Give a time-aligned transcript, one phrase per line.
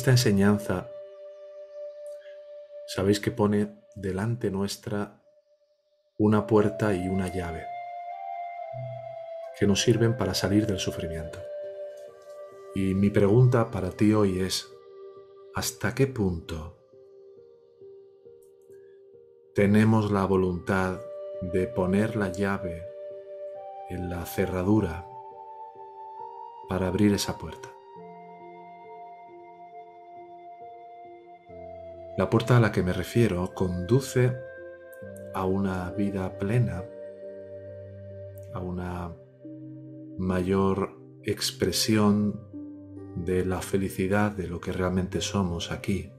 [0.00, 0.88] Esta enseñanza,
[2.86, 5.20] sabéis que pone delante nuestra
[6.16, 7.66] una puerta y una llave
[9.58, 11.38] que nos sirven para salir del sufrimiento.
[12.74, 14.72] Y mi pregunta para ti hoy es,
[15.54, 16.78] ¿hasta qué punto
[19.54, 20.98] tenemos la voluntad
[21.42, 22.86] de poner la llave
[23.90, 25.06] en la cerradura
[26.70, 27.68] para abrir esa puerta?
[32.16, 34.36] La puerta a la que me refiero conduce
[35.32, 36.84] a una vida plena,
[38.52, 39.14] a una
[40.18, 42.40] mayor expresión
[43.14, 46.10] de la felicidad de lo que realmente somos aquí.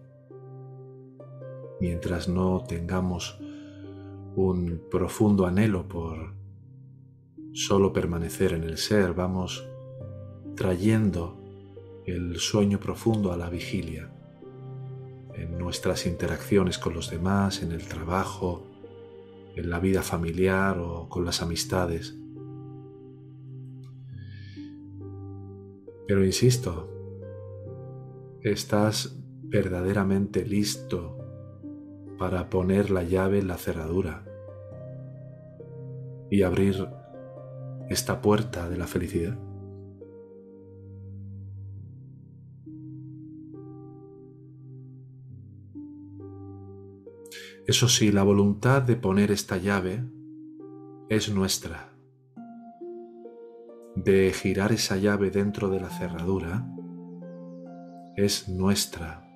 [1.81, 3.39] Mientras no tengamos
[4.35, 6.35] un profundo anhelo por
[7.51, 9.67] solo permanecer en el ser, vamos
[10.55, 11.37] trayendo
[12.05, 14.09] el sueño profundo a la vigilia
[15.41, 18.67] en nuestras interacciones con los demás, en el trabajo,
[19.55, 22.15] en la vida familiar o con las amistades.
[26.07, 26.89] Pero insisto,
[28.41, 31.17] ¿estás verdaderamente listo
[32.17, 34.25] para poner la llave en la cerradura
[36.29, 36.87] y abrir
[37.89, 39.50] esta puerta de la felicidad?
[47.67, 50.03] Eso sí, la voluntad de poner esta llave
[51.09, 51.93] es nuestra.
[53.95, 56.65] De girar esa llave dentro de la cerradura
[58.15, 59.27] es nuestra.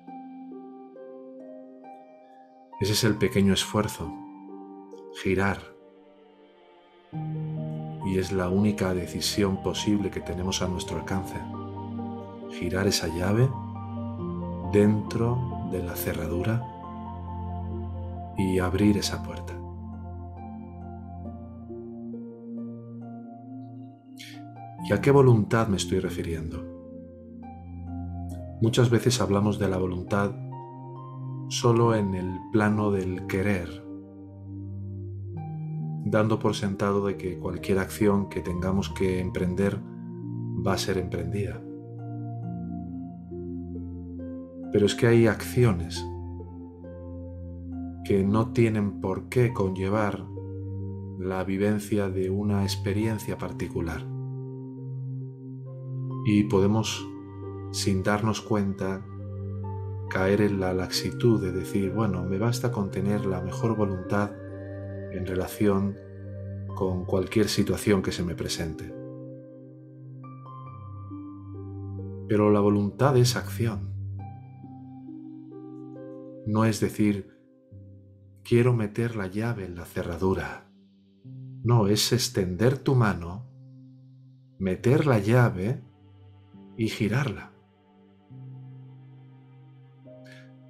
[2.80, 4.12] Ese es el pequeño esfuerzo,
[5.22, 5.58] girar.
[8.06, 11.36] Y es la única decisión posible que tenemos a nuestro alcance.
[12.58, 13.48] Girar esa llave
[14.72, 16.75] dentro de la cerradura
[18.36, 19.54] y abrir esa puerta.
[24.88, 26.64] ¿Y a qué voluntad me estoy refiriendo?
[28.60, 30.30] Muchas veces hablamos de la voluntad
[31.48, 33.84] solo en el plano del querer,
[36.04, 39.80] dando por sentado de que cualquier acción que tengamos que emprender
[40.66, 41.60] va a ser emprendida.
[44.72, 46.04] Pero es que hay acciones
[48.06, 50.24] que no tienen por qué conllevar
[51.18, 54.06] la vivencia de una experiencia particular.
[56.24, 57.04] Y podemos,
[57.72, 59.04] sin darnos cuenta,
[60.08, 64.30] caer en la laxitud de decir, bueno, me basta con tener la mejor voluntad
[65.10, 65.96] en relación
[66.76, 68.94] con cualquier situación que se me presente.
[72.28, 73.92] Pero la voluntad es acción.
[76.46, 77.35] No es decir,
[78.46, 80.70] quiero meter la llave en la cerradura.
[81.64, 83.50] No, es extender tu mano,
[84.58, 85.82] meter la llave
[86.76, 87.50] y girarla.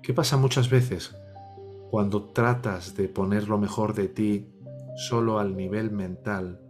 [0.02, 1.14] ¿Qué pasa muchas veces
[1.90, 4.54] cuando tratas de poner lo mejor de ti
[4.96, 6.62] solo al nivel mental,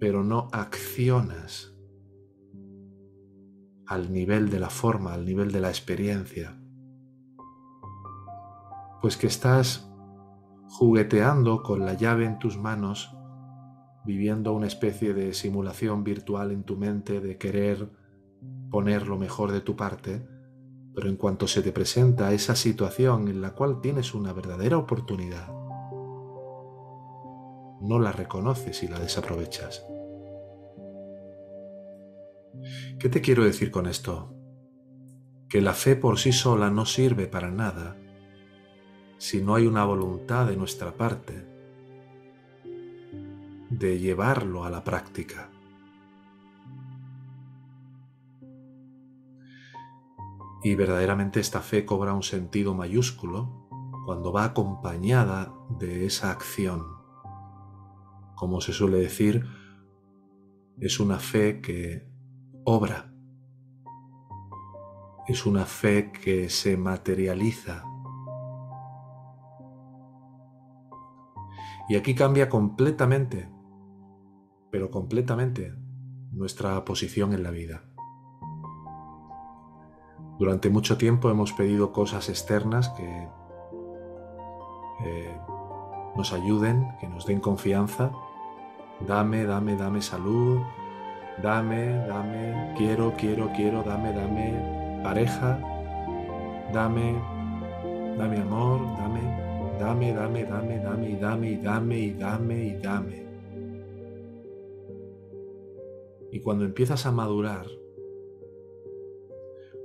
[0.00, 1.76] pero no accionas
[3.86, 6.60] al nivel de la forma, al nivel de la experiencia?
[9.00, 9.93] Pues que estás
[10.68, 13.16] jugueteando con la llave en tus manos,
[14.04, 17.90] viviendo una especie de simulación virtual en tu mente de querer
[18.70, 20.26] poner lo mejor de tu parte,
[20.94, 25.48] pero en cuanto se te presenta esa situación en la cual tienes una verdadera oportunidad,
[27.80, 29.84] no la reconoces y la desaprovechas.
[32.98, 34.34] ¿Qué te quiero decir con esto?
[35.48, 37.96] Que la fe por sí sola no sirve para nada
[39.24, 41.48] si no hay una voluntad de nuestra parte
[43.70, 45.50] de llevarlo a la práctica.
[50.62, 53.66] Y verdaderamente esta fe cobra un sentido mayúsculo
[54.04, 56.84] cuando va acompañada de esa acción.
[58.34, 59.46] Como se suele decir,
[60.78, 62.06] es una fe que
[62.64, 63.10] obra,
[65.26, 67.86] es una fe que se materializa
[71.88, 73.48] Y aquí cambia completamente,
[74.70, 75.74] pero completamente,
[76.32, 77.84] nuestra posición en la vida.
[80.38, 83.28] Durante mucho tiempo hemos pedido cosas externas que
[85.04, 85.38] eh,
[86.16, 88.10] nos ayuden, que nos den confianza.
[89.06, 90.60] Dame, dame, dame salud.
[91.42, 95.58] Dame, dame, quiero, quiero, quiero, dame, dame pareja.
[96.72, 97.14] dame,
[98.16, 99.20] dame amor, dame,
[99.84, 103.26] dame, dame, dame, dame, y dame, y dame, y dame, y dame.
[106.32, 107.66] Y cuando empiezas a madurar,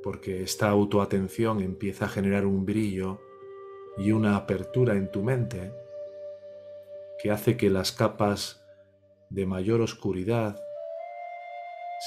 [0.01, 3.19] porque esta autoatención empieza a generar un brillo
[3.97, 5.73] y una apertura en tu mente
[7.21, 8.65] que hace que las capas
[9.29, 10.57] de mayor oscuridad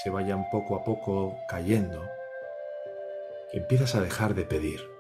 [0.03, 2.03] se vayan poco a poco cayendo,
[3.53, 4.92] empiezas a dejar de pedir.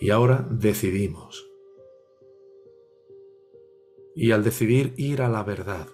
[0.00, 1.46] Y ahora decidimos.
[4.14, 5.86] Y al decidir ir a la verdad,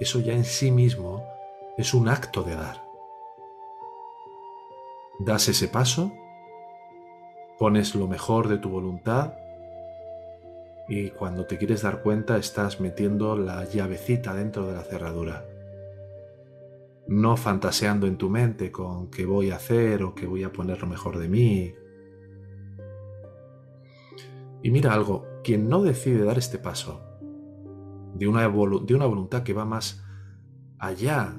[0.00, 1.24] eso ya en sí mismo
[1.78, 2.84] es un acto de dar.
[5.20, 6.12] Das ese paso,
[7.58, 9.34] pones lo mejor de tu voluntad
[10.88, 15.46] y cuando te quieres dar cuenta estás metiendo la llavecita dentro de la cerradura.
[17.06, 20.80] No fantaseando en tu mente con qué voy a hacer o qué voy a poner
[20.80, 21.74] lo mejor de mí.
[24.64, 27.02] Y mira algo, quien no decide dar este paso
[28.14, 30.02] de una, de una voluntad que va más
[30.78, 31.38] allá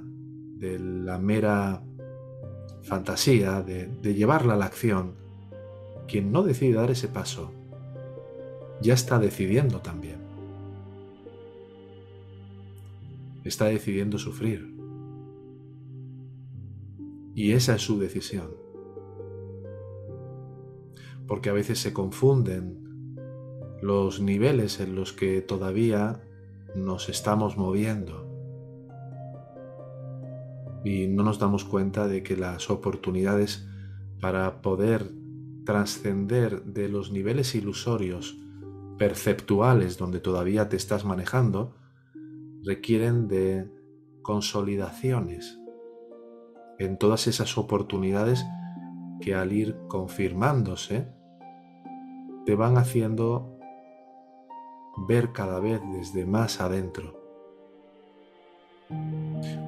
[0.58, 1.84] de la mera
[2.84, 5.16] fantasía, de, de llevarla a la acción,
[6.08, 7.52] quien no decide dar ese paso,
[8.80, 10.18] ya está decidiendo también.
[13.44, 14.72] Está decidiendo sufrir.
[17.34, 18.52] Y esa es su decisión.
[21.26, 22.85] Porque a veces se confunden
[23.86, 26.20] los niveles en los que todavía
[26.74, 28.26] nos estamos moviendo.
[30.84, 33.68] Y no nos damos cuenta de que las oportunidades
[34.22, 35.12] para poder
[35.66, 38.38] trascender de los niveles ilusorios
[38.98, 41.76] perceptuales donde todavía te estás manejando
[42.64, 43.70] requieren de
[44.24, 45.60] consolidaciones
[46.80, 48.46] en todas esas oportunidades
[49.22, 51.08] que al ir confirmándose
[52.46, 53.55] te van haciendo
[54.98, 57.20] ver cada vez desde más adentro.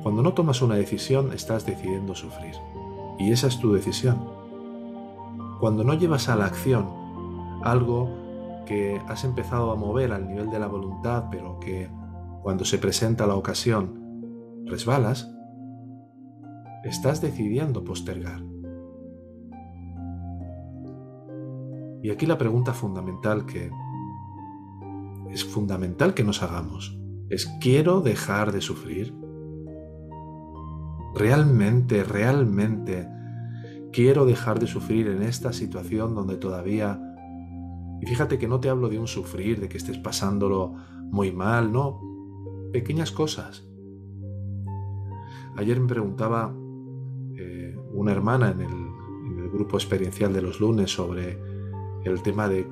[0.04, 2.56] Cuando no tomas una decisión estás decidiendo sufrir
[3.20, 4.18] y esa es tu decisión.
[5.60, 6.88] Cuando no llevas a la acción
[7.64, 8.10] algo
[8.66, 11.90] que has empezado a mover al nivel de la voluntad, pero que
[12.44, 15.34] cuando se presenta la ocasión resbalas,
[16.84, 18.42] estás decidiendo postergar.
[22.04, 23.72] Y aquí la pregunta fundamental que
[25.32, 26.98] es fundamental que nos hagamos
[27.30, 29.14] es ¿quiero dejar de sufrir?
[31.16, 33.08] ¿Realmente, realmente
[33.92, 37.02] quiero dejar de sufrir en esta situación donde todavía
[38.00, 40.76] y fíjate que no te hablo de un sufrir, de que estés pasándolo
[41.10, 42.00] muy mal, no.
[42.72, 43.68] Pequeñas cosas.
[45.56, 46.54] Ayer me preguntaba
[47.36, 48.88] eh, una hermana en el,
[49.48, 51.40] grupo experiencial de los lunes sobre
[52.04, 52.68] el tema de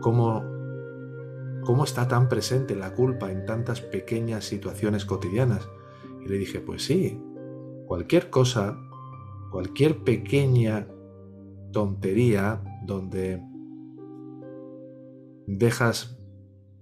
[0.00, 0.42] cómo,
[1.64, 5.68] cómo está tan presente la culpa en tantas pequeñas situaciones cotidianas.
[6.24, 7.20] Y le dije, pues sí,
[7.86, 8.78] cualquier cosa,
[9.50, 10.88] cualquier pequeña
[11.72, 13.42] tontería donde
[15.46, 16.18] dejas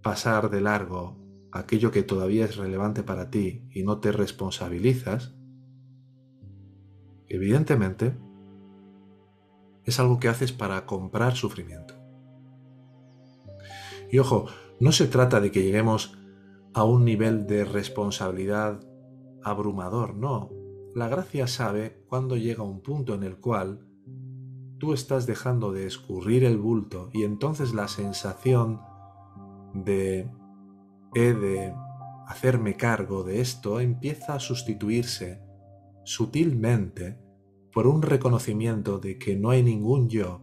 [0.02, 1.18] pasar de largo
[1.52, 5.34] aquello que todavía es relevante para ti y no te responsabilizas,
[7.28, 8.16] evidentemente
[9.84, 11.94] es algo que haces para comprar sufrimiento.
[14.10, 14.46] Y ojo,
[14.82, 16.18] no se trata de que lleguemos
[16.74, 18.80] a un nivel de responsabilidad
[19.44, 20.50] abrumador, no.
[20.92, 23.86] La gracia sabe cuando llega un punto en el cual
[24.78, 28.80] tú estás dejando de escurrir el bulto y entonces la sensación
[29.72, 30.28] de
[31.14, 31.72] he de
[32.26, 35.44] hacerme cargo de esto empieza a sustituirse
[36.04, 37.20] sutilmente
[37.72, 40.40] por un reconocimiento de que no hay ningún yo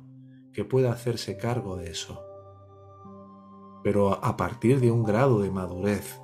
[0.54, 2.29] que pueda hacerse cargo de eso.
[3.84, 6.20] Pero a partir de un grado de madurez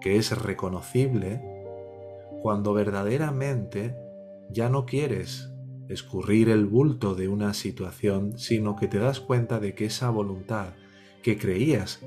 [0.00, 1.42] que es reconocible,
[2.42, 3.96] cuando verdaderamente
[4.50, 5.52] ya no quieres
[5.88, 10.74] escurrir el bulto de una situación, sino que te das cuenta de que esa voluntad
[11.22, 12.00] que creías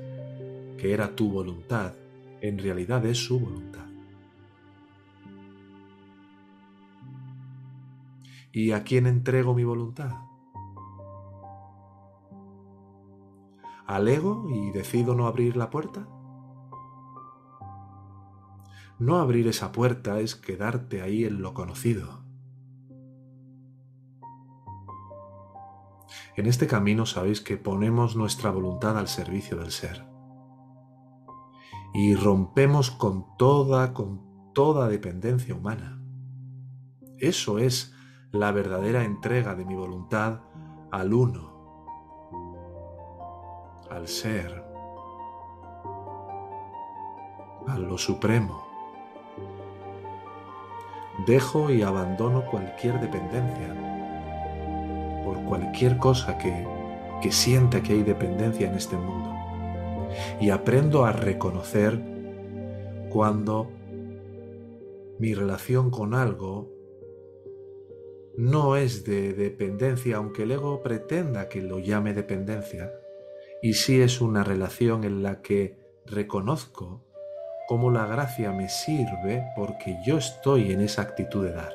[0.78, 1.94] que era tu voluntad,
[2.40, 3.86] en realidad es su voluntad.
[8.52, 10.31] ¿Y a quién entrego mi voluntad?
[13.86, 16.08] ¿Al ego y decido no abrir la puerta?
[18.98, 22.22] No abrir esa puerta es quedarte ahí en lo conocido
[26.34, 30.06] En este camino sabéis que ponemos nuestra voluntad al servicio del ser.
[31.92, 36.02] Y rompemos con toda, con toda dependencia humana.
[37.18, 37.94] Eso es
[38.30, 40.40] la verdadera entrega de mi voluntad
[40.90, 41.51] al uno,
[43.94, 44.64] al ser,
[47.66, 48.66] a lo supremo.
[51.26, 53.74] Dejo y abandono cualquier dependencia
[55.24, 56.66] por cualquier cosa que,
[57.20, 59.30] que sienta que hay dependencia en este mundo.
[60.40, 62.00] Y aprendo a reconocer
[63.10, 63.70] cuando
[65.18, 66.70] mi relación con algo
[68.36, 72.90] no es de dependencia, aunque el ego pretenda que lo llame dependencia,
[73.62, 77.04] y sí es una relación en la que reconozco
[77.68, 81.72] cómo la gracia me sirve porque yo estoy en esa actitud de dar.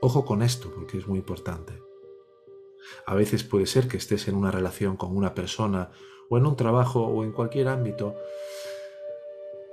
[0.00, 1.82] Ojo con esto porque es muy importante.
[3.04, 5.90] A veces puede ser que estés en una relación con una persona
[6.30, 8.14] o en un trabajo o en cualquier ámbito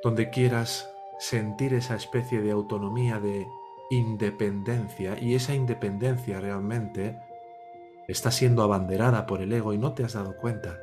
[0.04, 3.46] donde quieras sentir esa especie de autonomía, de
[3.92, 7.18] independencia, y esa independencia realmente
[8.08, 10.80] está siendo abanderada por el ego y no te has dado cuenta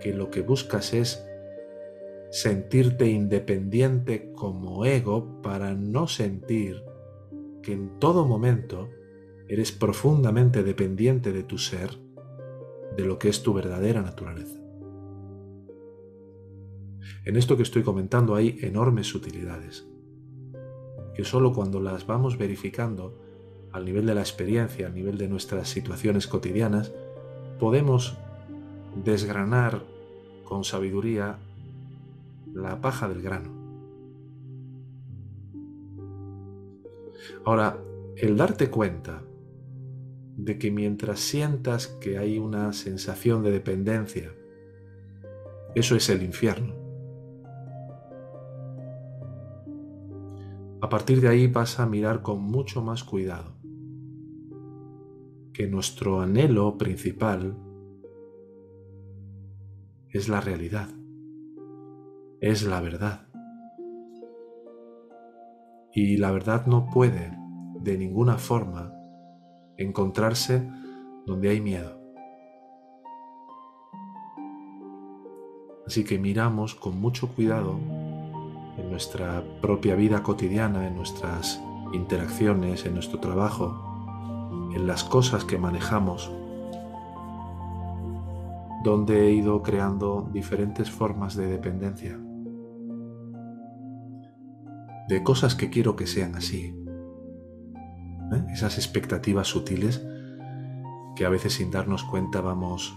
[0.00, 1.26] que lo que buscas es
[2.30, 6.82] sentirte independiente como ego para no sentir
[7.62, 8.90] que en todo momento
[9.48, 11.90] eres profundamente dependiente de tu ser,
[12.96, 14.58] de lo que es tu verdadera naturaleza.
[17.24, 19.86] En esto que estoy comentando hay enormes sutilidades,
[21.14, 23.21] que solo cuando las vamos verificando
[23.72, 26.92] al nivel de la experiencia, al nivel de nuestras situaciones cotidianas,
[27.58, 28.16] podemos
[29.04, 29.82] desgranar
[30.44, 31.38] con sabiduría
[32.52, 33.50] la paja del grano.
[37.44, 37.78] Ahora,
[38.16, 39.22] el darte cuenta
[40.36, 44.32] de que mientras sientas que hay una sensación de dependencia,
[45.74, 46.74] eso es el infierno.
[50.82, 53.61] A partir de ahí vas a mirar con mucho más cuidado
[55.52, 57.56] que nuestro anhelo principal
[60.08, 60.88] es la realidad,
[62.40, 63.28] es la verdad.
[65.94, 67.36] Y la verdad no puede
[67.80, 68.92] de ninguna forma
[69.76, 70.66] encontrarse
[71.26, 72.00] donde hay miedo.
[75.86, 77.78] Así que miramos con mucho cuidado
[78.78, 83.91] en nuestra propia vida cotidiana, en nuestras interacciones, en nuestro trabajo,
[84.74, 86.30] en las cosas que manejamos,
[88.84, 92.18] donde he ido creando diferentes formas de dependencia,
[95.08, 96.74] de cosas que quiero que sean así,
[98.32, 98.44] ¿eh?
[98.52, 100.04] esas expectativas sutiles
[101.16, 102.94] que a veces sin darnos cuenta vamos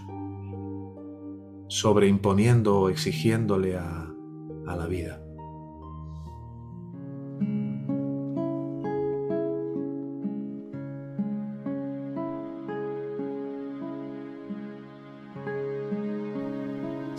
[1.68, 4.08] sobreimponiendo o exigiéndole a,
[4.66, 5.25] a la vida.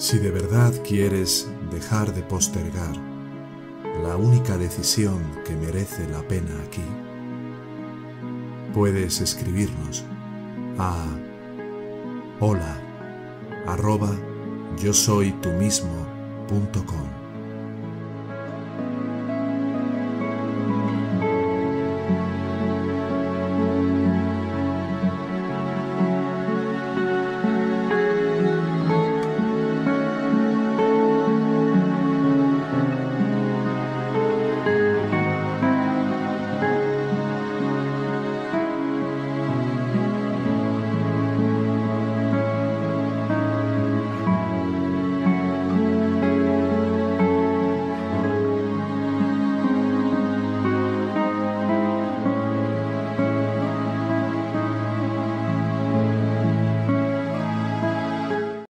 [0.07, 2.95] Si de verdad quieres dejar de postergar
[4.01, 6.85] la única decisión que merece la pena aquí,
[8.73, 10.05] puedes escribirnos
[10.77, 11.05] a
[12.39, 12.81] hola
[13.65, 14.15] arroba
[14.81, 17.16] yo soy tú mismo.com.